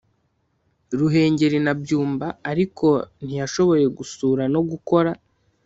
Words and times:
Ruhengeri 0.99 1.57
na 1.65 1.73
Byumba 1.81 2.27
Ariko 2.51 2.87
ntiyashoboye 3.25 3.85
gusura 3.97 4.43
no 4.53 4.61
gukora 4.69 5.11